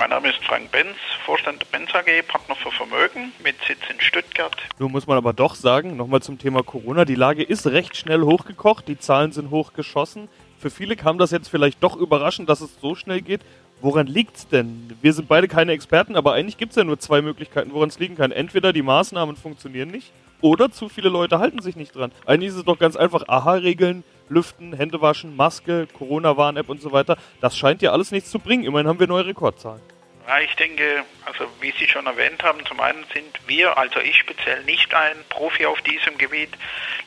Mein 0.00 0.10
Name 0.10 0.28
ist 0.28 0.44
Frank 0.44 0.70
Benz, 0.70 0.96
Vorstand 1.26 1.60
der 1.60 1.66
Benz 1.76 1.92
AG, 1.92 2.22
Partner 2.28 2.54
für 2.54 2.70
Vermögen 2.70 3.32
mit 3.42 3.56
Sitz 3.66 3.80
in 3.90 4.00
Stuttgart. 4.00 4.56
Nun 4.78 4.92
muss 4.92 5.08
man 5.08 5.16
aber 5.16 5.32
doch 5.32 5.56
sagen, 5.56 5.96
nochmal 5.96 6.22
zum 6.22 6.38
Thema 6.38 6.62
Corona, 6.62 7.04
die 7.04 7.16
Lage 7.16 7.42
ist 7.42 7.66
recht 7.66 7.96
schnell 7.96 8.22
hochgekocht, 8.22 8.86
die 8.86 8.98
Zahlen 8.98 9.32
sind 9.32 9.50
hochgeschossen. 9.50 10.28
Für 10.60 10.70
viele 10.70 10.94
kam 10.94 11.18
das 11.18 11.32
jetzt 11.32 11.48
vielleicht 11.48 11.82
doch 11.82 11.96
überraschend, 11.96 12.48
dass 12.48 12.60
es 12.60 12.80
so 12.80 12.94
schnell 12.94 13.22
geht. 13.22 13.40
Woran 13.80 14.08
liegt's 14.08 14.48
denn? 14.48 14.90
Wir 15.02 15.12
sind 15.12 15.28
beide 15.28 15.46
keine 15.46 15.72
Experten, 15.72 16.16
aber 16.16 16.32
eigentlich 16.32 16.58
gibt's 16.58 16.74
ja 16.74 16.82
nur 16.82 16.98
zwei 16.98 17.22
Möglichkeiten, 17.22 17.72
woran 17.72 17.88
es 17.88 17.98
liegen 18.00 18.16
kann. 18.16 18.32
Entweder 18.32 18.72
die 18.72 18.82
Maßnahmen 18.82 19.36
funktionieren 19.36 19.90
nicht 19.90 20.12
oder 20.40 20.70
zu 20.70 20.88
viele 20.88 21.08
Leute 21.08 21.38
halten 21.38 21.62
sich 21.62 21.76
nicht 21.76 21.94
dran. 21.94 22.12
Eigentlich 22.26 22.50
ist 22.50 22.56
es 22.56 22.64
doch 22.64 22.78
ganz 22.78 22.96
einfach. 22.96 23.28
Aha-Regeln, 23.28 24.02
Lüften, 24.28 24.72
Hände 24.72 25.00
waschen, 25.00 25.36
Maske, 25.36 25.86
Corona-Warn-App 25.96 26.68
und 26.68 26.82
so 26.82 26.90
weiter. 26.90 27.16
Das 27.40 27.56
scheint 27.56 27.80
ja 27.82 27.92
alles 27.92 28.10
nichts 28.10 28.30
zu 28.30 28.40
bringen. 28.40 28.64
Immerhin 28.64 28.88
haben 28.88 29.00
wir 29.00 29.06
neue 29.06 29.26
Rekordzahlen. 29.26 29.80
Ja, 30.26 30.40
ich 30.40 30.54
denke, 30.56 31.04
also 31.24 31.44
wie 31.60 31.72
Sie 31.78 31.88
schon 31.88 32.06
erwähnt 32.06 32.42
haben, 32.42 32.58
zum 32.66 32.80
einen 32.80 33.02
sind 33.14 33.40
wir, 33.46 33.78
also 33.78 33.98
ich 34.00 34.14
speziell, 34.18 34.62
nicht 34.64 34.92
ein 34.92 35.16
Profi 35.30 35.64
auf 35.64 35.80
diesem 35.80 36.18
Gebiet. 36.18 36.50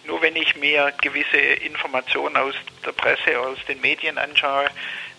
Nur 0.07 0.21
wenn 0.23 0.35
ich 0.35 0.55
mir 0.55 0.91
gewisse 1.01 1.37
Informationen 1.37 2.35
aus 2.35 2.55
der 2.83 2.93
Presse, 2.93 3.39
aus 3.39 3.59
den 3.67 3.79
Medien 3.79 4.17
anschaue, 4.17 4.65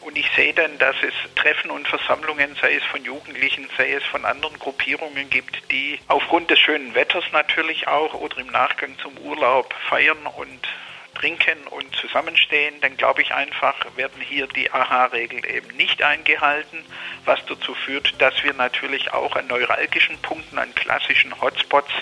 und 0.05 0.17
ich 0.17 0.29
sehe 0.35 0.53
dann, 0.53 0.79
dass 0.79 0.97
es 1.03 1.15
Treffen 1.35 1.71
und 1.71 1.87
Versammlungen, 1.89 2.57
sei 2.61 2.75
es 2.75 2.85
von 2.85 3.05
Jugendlichen, 3.05 3.69
sei 3.77 3.93
es 3.93 4.05
von 4.05 4.25
anderen 4.25 4.59
Gruppierungen 4.59 5.31
gibt, 5.31 5.71
die 5.71 5.99
aufgrund 6.09 6.51
des 6.51 6.59
schönen 6.59 6.95
Wetters 6.95 7.25
natürlich 7.33 7.89
auch 7.89 8.15
oder 8.15 8.39
im 8.39 8.49
Nachgang 8.49 8.97
zum 8.99 9.17
Urlaub 9.19 9.73
feiern 9.89 10.27
und 10.37 10.69
trinken 11.15 11.67
und 11.71 11.95
zusammenstehen, 11.97 12.75
dann 12.81 12.97
glaube 12.97 13.23
ich 13.23 13.33
einfach, 13.33 13.75
werden 13.97 14.21
hier 14.21 14.47
die 14.49 14.71
AHA-Regeln 14.73 15.45
eben 15.45 15.77
nicht 15.77 16.03
eingehalten, 16.03 16.85
was 17.25 17.45
dazu 17.47 17.75
führt, 17.75 18.21
dass 18.21 18.43
wir 18.43 18.55
natürlich 18.55 19.13
auch 19.13 19.37
an 19.37 19.47
neuralgischen 19.47 20.19
Punkten, 20.19 20.59
an 20.59 20.75
klassischen 20.75 21.41
Hotspots 21.41 21.93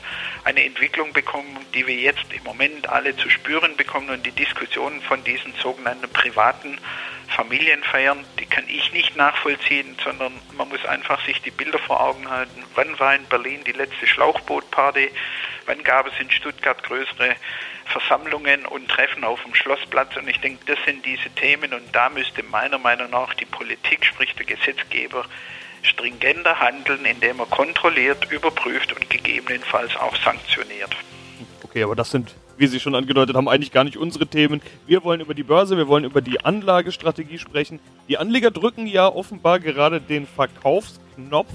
eine 0.44 0.64
Entwicklung 0.64 1.12
bekommen, 1.12 1.58
die 1.74 1.86
wir 1.86 1.96
jetzt 1.96 2.32
im 2.32 2.44
Moment 2.44 2.88
alle 2.88 3.16
zu 3.16 3.28
spüren 3.28 3.76
bekommen. 3.76 4.10
Und 4.10 4.24
die 4.24 4.32
Diskussion 4.32 5.02
von 5.02 5.22
diesen 5.24 5.52
sogenannten 5.62 6.10
privaten 6.10 6.78
Familienfeiern, 7.30 8.24
die 8.38 8.46
kann 8.46 8.64
ich 8.68 8.92
nicht 8.92 9.16
nachvollziehen, 9.16 9.96
sondern 10.02 10.32
man 10.56 10.68
muss 10.68 10.84
einfach 10.84 11.24
sich 11.24 11.40
die 11.42 11.50
Bilder 11.50 11.78
vor 11.78 12.00
Augen 12.00 12.28
halten. 12.28 12.64
Wann 12.74 12.98
war 12.98 13.14
in 13.14 13.24
Berlin 13.26 13.62
die 13.64 13.72
letzte 13.72 14.06
Schlauchbootparty? 14.06 15.10
Wann 15.66 15.82
gab 15.84 16.06
es 16.08 16.12
in 16.18 16.30
Stuttgart 16.30 16.82
größere 16.82 17.36
Versammlungen 17.86 18.66
und 18.66 18.88
Treffen 18.88 19.22
auf 19.24 19.42
dem 19.44 19.54
Schlossplatz? 19.54 20.16
Und 20.16 20.28
ich 20.28 20.40
denke, 20.40 20.64
das 20.66 20.78
sind 20.84 21.06
diese 21.06 21.30
Themen 21.30 21.72
und 21.72 21.94
da 21.94 22.08
müsste 22.08 22.42
meiner 22.42 22.78
Meinung 22.78 23.10
nach 23.10 23.34
die 23.34 23.46
Politik, 23.46 24.04
sprich 24.04 24.34
der 24.34 24.46
Gesetzgeber, 24.46 25.24
stringenter 25.82 26.58
handeln, 26.58 27.04
indem 27.04 27.38
er 27.38 27.46
kontrolliert, 27.46 28.30
überprüft 28.30 28.92
und 28.92 29.08
gegebenenfalls 29.08 29.96
auch 29.96 30.16
sanktioniert. 30.16 30.94
Okay, 31.62 31.84
aber 31.84 31.94
das 31.94 32.10
sind 32.10 32.34
wie 32.60 32.66
Sie 32.66 32.78
schon 32.78 32.94
angedeutet 32.94 33.34
haben, 33.36 33.48
eigentlich 33.48 33.72
gar 33.72 33.84
nicht 33.84 33.96
unsere 33.96 34.26
Themen. 34.26 34.60
Wir 34.86 35.02
wollen 35.02 35.20
über 35.20 35.34
die 35.34 35.42
Börse, 35.42 35.76
wir 35.76 35.88
wollen 35.88 36.04
über 36.04 36.20
die 36.20 36.44
Anlagestrategie 36.44 37.38
sprechen. 37.38 37.80
Die 38.08 38.18
Anleger 38.18 38.50
drücken 38.50 38.86
ja 38.86 39.08
offenbar 39.08 39.60
gerade 39.60 40.00
den 40.00 40.26
Verkaufsknopf 40.26 41.48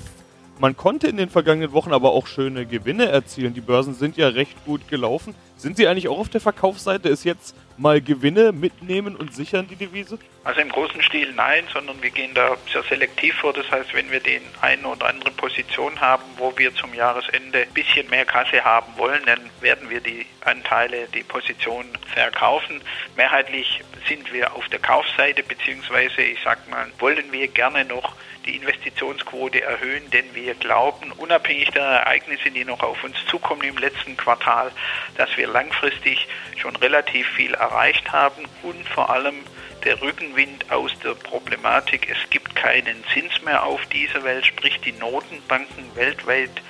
man 0.57 0.77
konnte 0.77 1.07
in 1.07 1.17
den 1.17 1.29
vergangenen 1.29 1.73
Wochen 1.73 1.91
aber 1.91 2.11
auch 2.13 2.27
schöne 2.27 2.65
Gewinne 2.65 3.07
erzielen. 3.07 3.53
Die 3.53 3.61
Börsen 3.61 3.93
sind 3.93 4.15
ja 4.15 4.29
recht 4.29 4.63
gut 4.65 4.87
gelaufen. 4.87 5.35
Sind 5.57 5.77
Sie 5.77 5.87
eigentlich 5.87 6.09
auch 6.09 6.19
auf 6.19 6.29
der 6.29 6.41
Verkaufsseite? 6.41 7.07
Ist 7.07 7.23
jetzt 7.23 7.55
mal 7.77 8.01
Gewinne 8.01 8.51
mitnehmen 8.51 9.15
und 9.15 9.33
sichern 9.33 9.67
die 9.67 9.75
Devise? 9.75 10.17
Also 10.43 10.59
im 10.61 10.69
großen 10.69 11.01
Stil 11.01 11.31
nein, 11.33 11.63
sondern 11.73 12.01
wir 12.01 12.09
gehen 12.09 12.33
da 12.33 12.55
sehr 12.71 12.83
selektiv 12.83 13.35
vor. 13.35 13.53
Das 13.53 13.69
heißt, 13.71 13.93
wenn 13.93 14.11
wir 14.11 14.19
den 14.19 14.41
eine 14.61 14.87
oder 14.87 15.07
andere 15.07 15.31
Position 15.31 15.99
haben, 15.99 16.23
wo 16.37 16.53
wir 16.57 16.73
zum 16.75 16.93
Jahresende 16.93 17.59
ein 17.59 17.73
bisschen 17.73 18.09
mehr 18.09 18.25
Kasse 18.25 18.63
haben 18.63 18.91
wollen, 18.97 19.21
dann 19.25 19.39
werden 19.61 19.89
wir 19.89 20.01
die 20.01 20.25
Anteile, 20.41 21.07
die 21.13 21.23
Position 21.23 21.85
verkaufen. 22.13 22.81
Mehrheitlich 23.15 23.81
sind 24.07 24.31
wir 24.33 24.53
auf 24.55 24.67
der 24.69 24.79
Kaufseite, 24.79 25.41
beziehungsweise 25.41 26.21
ich 26.21 26.39
sag 26.43 26.69
mal, 26.69 26.87
wollen 26.99 27.31
wir 27.31 27.47
gerne 27.47 27.85
noch 27.85 28.15
die 28.45 28.57
Investitionsquote 28.57 29.61
erhöhen, 29.61 30.09
denn 30.11 30.25
wir 30.33 30.53
glauben, 30.53 31.11
unabhängig 31.13 31.71
der 31.71 31.83
Ereignisse, 31.83 32.51
die 32.51 32.63
noch 32.63 32.81
auf 32.81 33.03
uns 33.03 33.15
zukommen 33.27 33.63
im 33.63 33.77
letzten 33.77 34.15
Quartal, 34.15 34.71
dass 35.17 35.35
wir 35.35 35.44
langfristig 35.47 36.27
schon 36.57 36.75
relativ 36.77 37.27
viel 37.29 37.53
erreicht 37.53 38.11
haben. 38.11 38.43
Und 38.63 38.87
vor 38.89 39.09
allem 39.09 39.35
der 39.83 40.01
Rückenwind 40.01 40.71
aus 40.71 40.91
der 41.03 41.13
Problematik, 41.13 42.09
es 42.09 42.29
gibt 42.29 42.55
keinen 42.55 43.03
Zins 43.13 43.41
mehr 43.43 43.63
auf 43.63 43.85
dieser 43.87 44.23
Welt, 44.23 44.45
sprich 44.45 44.79
die 44.81 44.93
Notenbanken 44.93 45.95
weltweit 45.95 46.61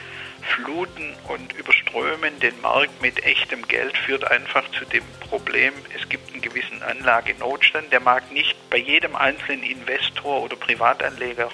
fluten 0.42 1.16
und 1.28 1.54
überströmen 1.54 2.40
den 2.40 2.60
Markt 2.62 3.02
mit 3.02 3.24
echtem 3.24 3.68
Geld, 3.68 3.98
führt 3.98 4.30
einfach 4.30 4.64
zu 4.72 4.86
dem 4.86 5.04
Problem, 5.30 5.74
es 5.96 6.08
gibt 6.08 6.32
einen 6.32 6.42
gewissen 6.42 6.84
Anlagenotstand. 6.84 7.92
Der 7.92 8.00
mag 8.00 8.32
nicht 8.32 8.56
bei 8.70 8.78
jedem 8.78 9.16
einzelnen 9.16 9.64
Investor 9.64 10.44
oder 10.44 10.56
Privatanleger 10.56 11.50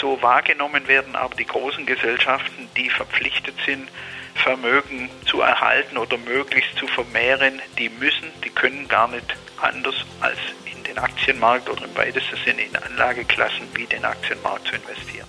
so 0.00 0.20
wahrgenommen 0.22 0.88
werden, 0.88 1.14
aber 1.14 1.34
die 1.36 1.46
großen 1.46 1.86
Gesellschaften, 1.86 2.68
die 2.76 2.90
verpflichtet 2.90 3.54
sind, 3.64 3.88
Vermögen 4.34 5.08
zu 5.26 5.40
erhalten 5.40 5.96
oder 5.96 6.18
möglichst 6.18 6.76
zu 6.76 6.86
vermehren, 6.86 7.60
die 7.78 7.88
müssen, 7.88 8.28
die 8.44 8.50
können 8.50 8.88
gar 8.88 9.08
nicht 9.08 9.36
anders 9.60 9.94
als 10.20 10.38
in 10.64 10.82
den 10.84 10.98
Aktienmarkt 10.98 11.68
oder 11.68 11.84
im 11.84 11.96
weitesten 11.96 12.36
Sinne 12.44 12.62
in 12.62 12.76
Anlageklassen 12.76 13.66
wie 13.74 13.86
den 13.86 14.04
Aktienmarkt 14.04 14.66
zu 14.66 14.74
investieren. 14.74 15.26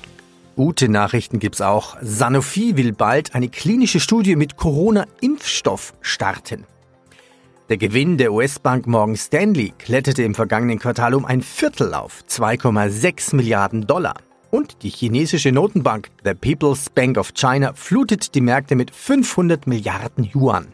Gute 0.56 0.88
Nachrichten 0.88 1.40
gibt's 1.40 1.62
auch. 1.62 1.98
Sanofi 2.02 2.78
will 2.78 2.94
bald 2.94 3.34
eine 3.34 3.50
klinische 3.50 4.00
Studie 4.00 4.36
mit 4.36 4.56
Corona-Impfstoff 4.56 5.94
starten. 6.02 6.66
Der 7.70 7.78
Gewinn 7.78 8.18
der 8.18 8.34
US-Bank 8.34 8.86
Morgan 8.86 9.16
Stanley 9.16 9.74
kletterte 9.80 10.22
im 10.22 10.36
vergangenen 10.36 10.78
Quartal 10.78 11.16
um 11.16 11.26
ein 11.26 11.42
Viertel 11.42 11.94
auf 11.94 12.24
2,6 12.30 13.36
Milliarden 13.36 13.88
Dollar. 13.88 14.16
Und 14.54 14.84
die 14.84 14.90
chinesische 14.90 15.52
Notenbank, 15.52 16.12
the 16.24 16.36
People's 16.36 16.88
Bank 16.92 17.18
of 17.18 17.34
China, 17.34 17.74
flutet 17.74 18.36
die 18.36 18.40
Märkte 18.40 18.76
mit 18.76 18.92
500 18.92 19.66
Milliarden 19.66 20.30
Yuan. 20.32 20.68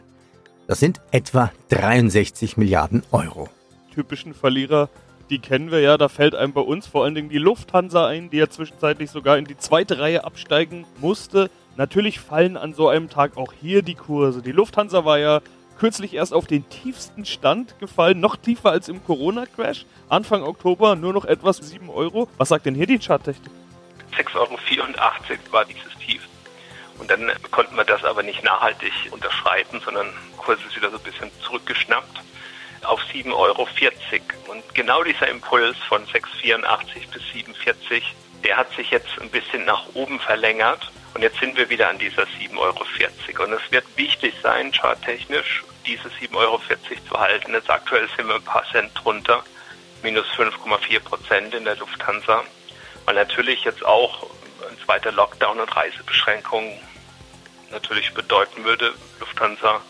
Das 0.66 0.80
sind 0.80 1.00
etwa 1.12 1.50
63 1.70 2.58
Milliarden 2.58 3.02
Euro. 3.10 3.48
Typischen 3.94 4.34
Verlierer 4.34 4.90
die 5.30 5.38
kennen 5.38 5.70
wir 5.70 5.80
ja. 5.80 5.96
Da 5.96 6.10
fällt 6.10 6.34
einem 6.34 6.52
bei 6.52 6.60
uns 6.60 6.88
vor 6.88 7.04
allen 7.04 7.14
Dingen 7.14 7.30
die 7.30 7.38
Lufthansa 7.38 8.06
ein, 8.06 8.28
die 8.28 8.36
ja 8.36 8.50
zwischenzeitlich 8.50 9.10
sogar 9.10 9.38
in 9.38 9.46
die 9.46 9.56
zweite 9.56 9.98
Reihe 9.98 10.24
absteigen 10.24 10.84
musste. 11.00 11.48
Natürlich 11.78 12.20
fallen 12.20 12.58
an 12.58 12.74
so 12.74 12.88
einem 12.88 13.08
Tag 13.08 13.38
auch 13.38 13.54
hier 13.62 13.80
die 13.80 13.94
Kurse. 13.94 14.42
Die 14.42 14.52
Lufthansa 14.52 15.06
war 15.06 15.18
ja 15.18 15.40
kürzlich 15.78 16.12
erst 16.12 16.34
auf 16.34 16.46
den 16.46 16.68
tiefsten 16.68 17.24
Stand 17.24 17.78
gefallen, 17.78 18.20
noch 18.20 18.36
tiefer 18.36 18.72
als 18.72 18.90
im 18.90 19.02
Corona-Crash. 19.02 19.86
Anfang 20.10 20.42
Oktober 20.42 20.96
nur 20.96 21.14
noch 21.14 21.24
etwas 21.24 21.56
7 21.56 21.88
Euro. 21.88 22.28
Was 22.36 22.50
sagt 22.50 22.66
denn 22.66 22.74
hier 22.74 22.86
die 22.86 22.98
Charttechnik? 22.98 23.59
6,84 24.16 24.34
Euro 24.36 24.58
war 25.50 25.64
dieses 25.64 25.94
Tief. 26.04 26.22
Und 26.98 27.10
dann 27.10 27.32
konnten 27.50 27.76
wir 27.76 27.84
das 27.84 28.04
aber 28.04 28.22
nicht 28.22 28.44
nachhaltig 28.44 28.92
unterschreiben, 29.10 29.80
sondern 29.82 30.12
Kurs 30.36 30.58
ist 30.68 30.76
wieder 30.76 30.90
so 30.90 30.98
ein 30.98 31.02
bisschen 31.02 31.30
zurückgeschnappt 31.42 32.20
auf 32.82 33.00
7,40 33.12 33.34
Euro. 33.34 33.68
Und 34.48 34.74
genau 34.74 35.02
dieser 35.02 35.28
Impuls 35.28 35.76
von 35.88 36.04
6,84 36.06 37.08
bis 37.12 37.22
7,40, 37.22 38.02
der 38.44 38.56
hat 38.56 38.70
sich 38.74 38.90
jetzt 38.90 39.18
ein 39.20 39.30
bisschen 39.30 39.64
nach 39.64 39.84
oben 39.94 40.20
verlängert. 40.20 40.90
Und 41.14 41.22
jetzt 41.22 41.40
sind 41.40 41.56
wir 41.56 41.68
wieder 41.68 41.88
an 41.88 41.98
dieser 41.98 42.22
7,40 42.22 42.58
Euro. 42.58 42.84
Und 43.44 43.52
es 43.52 43.72
wird 43.72 43.84
wichtig 43.96 44.34
sein, 44.42 44.70
charttechnisch, 44.72 45.64
diese 45.86 46.08
7,40 46.08 46.36
Euro 46.36 46.60
zu 47.08 47.18
halten. 47.18 47.52
Jetzt 47.52 47.70
aktuell 47.70 48.08
sind 48.16 48.28
wir 48.28 48.36
ein 48.36 48.42
paar 48.42 48.64
Cent 48.70 48.92
drunter, 48.94 49.42
minus 50.02 50.26
5,4 50.36 51.00
Prozent 51.00 51.54
in 51.54 51.64
der 51.64 51.76
Lufthansa. 51.76 52.44
Weil 53.10 53.16
natürlich 53.16 53.64
jetzt 53.64 53.84
auch 53.84 54.22
ein 54.68 54.78
zweiter 54.84 55.10
Lockdown 55.10 55.58
und 55.58 55.76
Reisebeschränkungen 55.76 56.78
natürlich 57.72 58.14
bedeuten 58.14 58.62
würde, 58.62 58.94
Lufthansa 59.18 59.80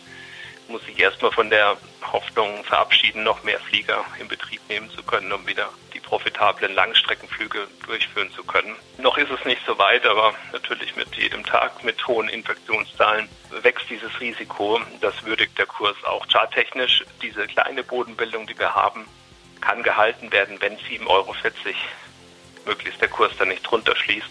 muss 0.69 0.83
sich 0.85 0.99
erstmal 0.99 1.31
von 1.31 1.51
der 1.51 1.77
Hoffnung 2.11 2.63
verabschieden, 2.63 3.21
noch 3.21 3.43
mehr 3.43 3.59
Flieger 3.59 4.03
in 4.19 4.27
Betrieb 4.27 4.59
nehmen 4.69 4.89
zu 4.89 5.03
können, 5.03 5.31
um 5.31 5.45
wieder 5.45 5.69
die 5.93 5.99
profitablen 5.99 6.73
Langstreckenflüge 6.73 7.67
durchführen 7.85 8.31
zu 8.31 8.43
können. 8.43 8.75
Noch 8.97 9.19
ist 9.19 9.29
es 9.29 9.45
nicht 9.45 9.61
so 9.67 9.77
weit, 9.77 10.03
aber 10.07 10.33
natürlich 10.51 10.95
mit 10.95 11.15
jedem 11.15 11.45
Tag 11.45 11.83
mit 11.83 12.07
hohen 12.07 12.27
Infektionszahlen 12.27 13.29
wächst 13.61 13.87
dieses 13.91 14.19
Risiko. 14.19 14.81
Das 14.99 15.23
würdigt 15.23 15.59
der 15.59 15.67
Kurs 15.67 16.03
auch 16.05 16.27
charttechnisch. 16.27 17.03
Diese 17.21 17.45
kleine 17.45 17.83
Bodenbildung, 17.83 18.47
die 18.47 18.57
wir 18.57 18.73
haben, 18.73 19.05
kann 19.61 19.83
gehalten 19.83 20.31
werden, 20.31 20.59
wenn 20.59 20.75
7,40 20.75 21.05
Euro 21.05 21.35
möglichst 22.65 23.01
der 23.01 23.09
Kurs 23.09 23.31
dann 23.37 23.49
nicht 23.49 23.63
drunter 23.63 23.95
schließt. 23.95 24.29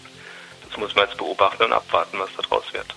Das 0.67 0.77
muss 0.77 0.95
man 0.95 1.05
jetzt 1.05 1.17
beobachten 1.17 1.63
und 1.63 1.73
abwarten, 1.73 2.19
was 2.19 2.29
da 2.35 2.41
draus 2.43 2.73
wird. 2.73 2.87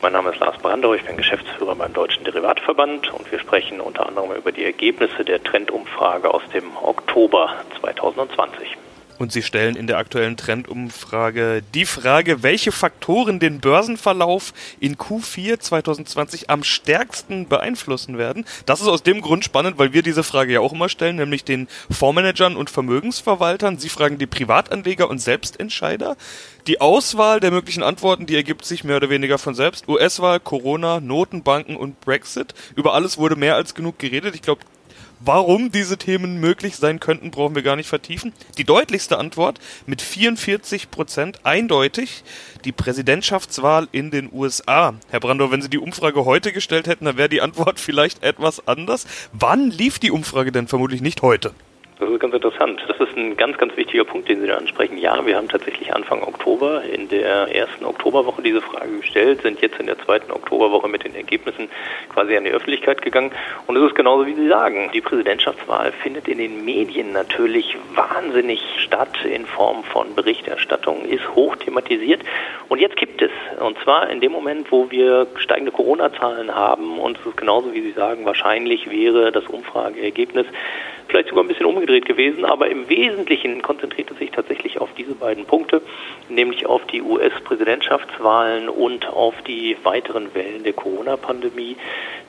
Mein 0.00 0.12
Name 0.12 0.30
ist 0.32 0.40
Lars 0.40 0.58
Brandau, 0.58 0.92
ich 0.94 1.04
bin 1.04 1.16
Geschäftsführer 1.16 1.74
beim 1.74 1.92
Deutschen 1.92 2.24
Derivatverband 2.24 3.10
und 3.14 3.30
wir 3.32 3.38
sprechen 3.38 3.80
unter 3.80 4.06
anderem 4.06 4.32
über 4.32 4.52
die 4.52 4.64
Ergebnisse 4.64 5.24
der 5.24 5.42
Trendumfrage 5.42 6.32
aus 6.32 6.42
dem 6.52 6.76
Oktober 6.76 7.54
2020. 7.80 8.76
Und 9.18 9.32
Sie 9.32 9.42
stellen 9.42 9.76
in 9.76 9.86
der 9.86 9.98
aktuellen 9.98 10.36
Trendumfrage 10.36 11.62
die 11.74 11.86
Frage, 11.86 12.42
welche 12.42 12.72
Faktoren 12.72 13.38
den 13.38 13.60
Börsenverlauf 13.60 14.52
in 14.80 14.96
Q4 14.96 15.60
2020 15.60 16.50
am 16.50 16.64
stärksten 16.64 17.48
beeinflussen 17.48 18.18
werden. 18.18 18.44
Das 18.66 18.80
ist 18.80 18.88
aus 18.88 19.02
dem 19.02 19.20
Grund 19.20 19.44
spannend, 19.44 19.78
weil 19.78 19.92
wir 19.92 20.02
diese 20.02 20.24
Frage 20.24 20.54
ja 20.54 20.60
auch 20.60 20.72
immer 20.72 20.88
stellen, 20.88 21.16
nämlich 21.16 21.44
den 21.44 21.68
Fondsmanagern 21.90 22.56
und 22.56 22.70
Vermögensverwaltern. 22.70 23.78
Sie 23.78 23.88
fragen 23.88 24.18
die 24.18 24.26
Privatanleger 24.26 25.08
und 25.08 25.20
Selbstentscheider. 25.20 26.16
Die 26.66 26.80
Auswahl 26.80 27.40
der 27.40 27.50
möglichen 27.50 27.82
Antworten, 27.82 28.26
die 28.26 28.36
ergibt 28.36 28.64
sich 28.64 28.84
mehr 28.84 28.96
oder 28.96 29.10
weniger 29.10 29.38
von 29.38 29.54
selbst. 29.54 29.86
US-Wahl, 29.88 30.40
Corona, 30.40 31.00
Notenbanken 31.00 31.76
und 31.76 32.00
Brexit. 32.00 32.54
Über 32.74 32.94
alles 32.94 33.18
wurde 33.18 33.36
mehr 33.36 33.54
als 33.54 33.74
genug 33.74 33.98
geredet. 33.98 34.34
Ich 34.34 34.42
glaube, 34.42 34.62
Warum 35.26 35.72
diese 35.72 35.96
Themen 35.96 36.38
möglich 36.38 36.76
sein 36.76 37.00
könnten, 37.00 37.30
brauchen 37.30 37.54
wir 37.54 37.62
gar 37.62 37.76
nicht 37.76 37.88
vertiefen. 37.88 38.34
Die 38.58 38.64
deutlichste 38.64 39.16
Antwort 39.16 39.58
mit 39.86 40.02
44 40.02 40.90
Prozent 40.90 41.46
eindeutig 41.46 42.24
die 42.66 42.72
Präsidentschaftswahl 42.72 43.88
in 43.90 44.10
den 44.10 44.28
USA. 44.30 44.92
Herr 45.08 45.20
Brandau, 45.20 45.50
wenn 45.50 45.62
Sie 45.62 45.70
die 45.70 45.78
Umfrage 45.78 46.26
heute 46.26 46.52
gestellt 46.52 46.86
hätten, 46.86 47.06
dann 47.06 47.16
wäre 47.16 47.30
die 47.30 47.40
Antwort 47.40 47.80
vielleicht 47.80 48.22
etwas 48.22 48.68
anders. 48.68 49.06
Wann 49.32 49.70
lief 49.70 49.98
die 49.98 50.10
Umfrage 50.10 50.52
denn 50.52 50.68
vermutlich 50.68 51.00
nicht 51.00 51.22
heute? 51.22 51.54
Das 52.00 52.10
ist 52.10 52.18
ganz 52.18 52.34
interessant. 52.34 52.84
Das 52.88 52.98
ist 52.98 53.16
ein 53.16 53.36
ganz, 53.36 53.56
ganz 53.56 53.76
wichtiger 53.76 54.04
Punkt, 54.04 54.28
den 54.28 54.40
Sie 54.40 54.48
da 54.48 54.56
ansprechen. 54.56 54.98
Ja, 54.98 55.24
wir 55.24 55.36
haben 55.36 55.48
tatsächlich 55.48 55.94
Anfang 55.94 56.24
Oktober 56.24 56.82
in 56.82 57.08
der 57.08 57.54
ersten 57.54 57.84
Oktoberwoche 57.84 58.42
diese 58.42 58.60
Frage 58.60 58.96
gestellt, 58.96 59.42
sind 59.42 59.62
jetzt 59.62 59.78
in 59.78 59.86
der 59.86 59.96
zweiten 60.00 60.32
Oktoberwoche 60.32 60.88
mit 60.88 61.04
den 61.04 61.14
Ergebnissen 61.14 61.68
quasi 62.12 62.36
an 62.36 62.44
die 62.44 62.50
Öffentlichkeit 62.50 63.00
gegangen. 63.00 63.30
Und 63.68 63.76
es 63.76 63.84
ist 63.84 63.94
genauso, 63.94 64.26
wie 64.26 64.34
Sie 64.34 64.48
sagen. 64.48 64.90
Die 64.92 65.00
Präsidentschaftswahl 65.00 65.92
findet 65.92 66.26
in 66.26 66.38
den 66.38 66.64
Medien 66.64 67.12
natürlich 67.12 67.76
wahnsinnig 67.94 68.60
statt 68.78 69.24
in 69.24 69.46
Form 69.46 69.84
von 69.84 70.16
Berichterstattung, 70.16 71.04
ist 71.04 71.32
hoch 71.36 71.54
thematisiert. 71.54 72.22
Und 72.68 72.80
jetzt 72.80 72.96
kippt 72.96 73.22
es. 73.22 73.30
Und 73.60 73.78
zwar 73.84 74.10
in 74.10 74.20
dem 74.20 74.32
Moment, 74.32 74.72
wo 74.72 74.90
wir 74.90 75.28
steigende 75.36 75.70
Corona-Zahlen 75.70 76.52
haben. 76.52 76.98
Und 76.98 77.20
es 77.20 77.26
ist 77.26 77.36
genauso, 77.36 77.72
wie 77.72 77.82
Sie 77.82 77.92
sagen, 77.92 78.24
wahrscheinlich 78.24 78.90
wäre 78.90 79.30
das 79.30 79.46
Umfrageergebnis 79.46 80.46
vielleicht 81.08 81.28
sogar 81.28 81.44
ein 81.44 81.48
bisschen 81.48 81.66
umgedreht 81.66 82.06
gewesen, 82.06 82.44
aber 82.44 82.68
im 82.68 82.88
Wesentlichen 82.88 83.62
konzentriert 83.62 84.10
es 84.10 84.18
sich 84.18 84.30
tatsächlich 84.30 84.80
auf 84.80 84.90
diese 84.96 85.14
beiden 85.14 85.44
Punkte, 85.44 85.82
nämlich 86.28 86.66
auf 86.66 86.84
die 86.86 87.02
US-Präsidentschaftswahlen 87.02 88.68
und 88.68 89.06
auf 89.08 89.34
die 89.42 89.76
weiteren 89.82 90.34
Wellen 90.34 90.64
der 90.64 90.72
Corona-Pandemie. 90.72 91.76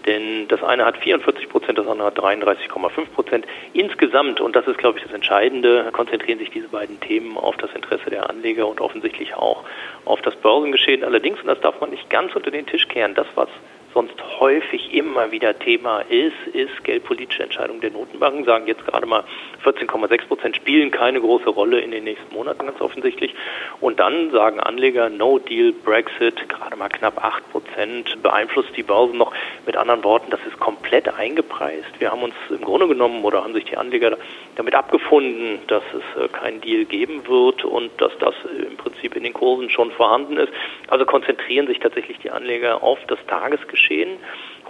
Denn 0.05 0.47
das 0.47 0.61
eine 0.63 0.85
hat 0.85 0.97
44 0.97 1.49
Prozent, 1.49 1.77
das 1.77 1.87
andere 1.87 2.07
hat 2.07 2.19
33,5 2.19 3.05
Prozent. 3.15 3.45
Insgesamt, 3.73 4.39
und 4.39 4.55
das 4.55 4.67
ist, 4.67 4.77
glaube 4.77 4.99
ich, 4.99 5.03
das 5.03 5.13
Entscheidende, 5.13 5.89
konzentrieren 5.91 6.37
sich 6.37 6.51
diese 6.51 6.67
beiden 6.67 6.99
Themen 6.99 7.37
auf 7.37 7.57
das 7.57 7.73
Interesse 7.73 8.09
der 8.11 8.29
Anleger 8.29 8.67
und 8.67 8.81
offensichtlich 8.81 9.33
auch 9.33 9.63
auf 10.05 10.21
das 10.21 10.35
Börsengeschehen. 10.35 11.03
Allerdings, 11.03 11.41
und 11.41 11.47
das 11.47 11.59
darf 11.61 11.81
man 11.81 11.89
nicht 11.89 12.09
ganz 12.09 12.35
unter 12.35 12.51
den 12.51 12.67
Tisch 12.67 12.87
kehren, 12.87 13.15
das, 13.15 13.27
was 13.33 13.49
sonst 13.95 14.21
häufig 14.41 14.93
immer 14.93 15.31
wieder 15.31 15.57
Thema 15.57 16.01
ist, 16.01 16.35
ist 16.53 16.83
geldpolitische 16.83 17.43
Entscheidungen 17.43 17.79
der 17.79 17.91
Notenbanken, 17.91 18.43
sagen 18.43 18.67
jetzt 18.67 18.85
gerade 18.85 19.05
mal 19.05 19.23
14,6 19.63 20.27
Prozent 20.27 20.55
spielen 20.57 20.91
keine 20.91 21.21
große 21.21 21.49
Rolle 21.49 21.79
in 21.79 21.91
den 21.91 22.03
nächsten 22.03 22.35
Monaten 22.35 22.65
ganz 22.65 22.81
offensichtlich. 22.81 23.33
Und 23.79 24.01
dann 24.01 24.31
sagen 24.31 24.59
Anleger, 24.59 25.09
No 25.09 25.39
Deal, 25.39 25.71
Brexit, 25.71 26.49
gerade 26.49 26.75
mal 26.75 26.89
knapp 26.89 27.23
8 27.23 27.49
Prozent, 27.51 28.21
beeinflusst 28.21 28.75
die 28.75 28.83
Börsen 28.83 29.17
noch. 29.17 29.33
Mit 29.65 29.77
anderen 29.77 30.03
Worten, 30.03 30.29
das 30.29 30.41
ist 30.45 30.59
komplett 30.59 31.07
eingepreist. 31.17 31.99
Wir 31.99 32.11
haben 32.11 32.21
uns 32.21 32.35
im 32.49 32.61
Grunde 32.61 32.89
genommen 32.89 33.23
oder 33.23 33.45
haben 33.45 33.53
sich 33.53 33.63
die 33.63 33.77
Anleger 33.77 34.17
damit 34.57 34.75
abgefunden, 34.75 35.59
dass 35.67 35.83
es 35.93 36.21
äh, 36.21 36.27
keinen 36.27 36.59
Deal 36.59 36.83
geben 36.83 37.25
wird 37.27 37.63
und 37.63 37.91
dass 37.99 38.11
das 38.19 38.35
im 38.67 38.75
Prinzip 38.75 39.15
in 39.15 39.23
den 39.23 39.33
Kursen 39.33 39.69
schon 39.69 39.91
vorhanden 39.91 40.35
ist. 40.35 40.51
Also 40.89 41.05
konzentrieren 41.05 41.67
sich 41.67 41.79
tatsächlich 41.79 42.19
die 42.19 42.29
Anleger 42.29 42.83
auf 42.83 42.99
das 43.07 43.19
Tagesgeschäft 43.27 43.84
geschehen. 43.85 44.17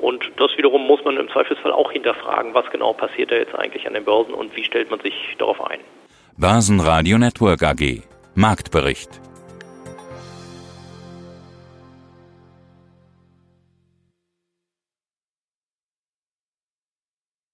Und 0.02 0.24
das 0.38 0.52
wiederum 0.58 0.86
muss 0.86 1.04
man 1.06 1.18
im 1.18 1.30
Zweifelsfall 1.30 1.72
auch 1.72 1.92
hinterfragen, 1.92 2.54
was 2.54 2.70
genau 2.72 2.94
passiert 2.94 3.32
da 3.32 3.36
jetzt 3.36 3.56
eigentlich 3.56 3.88
an 3.88 3.94
den 3.94 4.04
Börsen 4.04 4.34
und 4.34 4.56
wie 4.56 4.64
stellt 4.64 4.92
man 4.92 5.00
sich 5.00 5.14
darauf 5.38 5.64
ein. 5.66 5.80
Börsenradio 6.38 7.18
Network 7.18 7.64
AG 7.64 8.02
Marktbericht 8.36 9.22